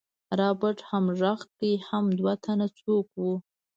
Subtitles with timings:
[0.39, 3.33] رابرټ هم غږ کړ حم دوه تنه څوک وو.